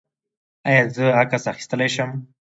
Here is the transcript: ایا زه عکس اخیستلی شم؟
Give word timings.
ایا 0.67 0.83
زه 0.95 1.05
عکس 1.21 1.43
اخیستلی 1.51 1.89
شم؟ 1.95 2.11